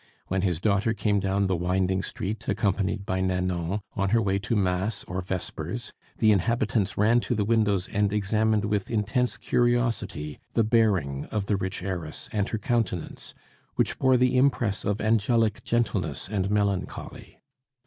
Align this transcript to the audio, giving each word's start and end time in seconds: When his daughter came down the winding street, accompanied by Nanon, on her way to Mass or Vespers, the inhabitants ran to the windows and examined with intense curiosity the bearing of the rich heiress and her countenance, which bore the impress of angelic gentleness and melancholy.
When 0.29 0.41
his 0.41 0.59
daughter 0.59 0.95
came 0.95 1.19
down 1.19 1.45
the 1.45 1.55
winding 1.55 2.01
street, 2.01 2.47
accompanied 2.47 3.05
by 3.05 3.21
Nanon, 3.21 3.81
on 3.95 4.09
her 4.09 4.19
way 4.19 4.39
to 4.39 4.55
Mass 4.55 5.03
or 5.03 5.21
Vespers, 5.21 5.93
the 6.17 6.31
inhabitants 6.31 6.97
ran 6.97 7.19
to 7.19 7.35
the 7.35 7.45
windows 7.45 7.87
and 7.87 8.11
examined 8.11 8.65
with 8.65 8.89
intense 8.89 9.37
curiosity 9.37 10.39
the 10.53 10.63
bearing 10.63 11.25
of 11.25 11.45
the 11.45 11.55
rich 11.55 11.83
heiress 11.83 12.29
and 12.33 12.49
her 12.49 12.57
countenance, 12.57 13.35
which 13.75 13.99
bore 13.99 14.17
the 14.17 14.35
impress 14.37 14.83
of 14.83 14.99
angelic 15.01 15.63
gentleness 15.63 16.27
and 16.27 16.49
melancholy. 16.49 17.37